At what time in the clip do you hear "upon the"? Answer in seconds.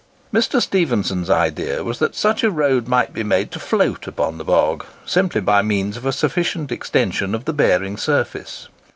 4.07-4.43